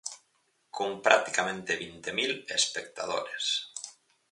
Con 0.77 0.91
practicamente 1.05 1.75
vinte 1.83 2.09
mil 2.17 2.33
espectadores. 2.57 3.45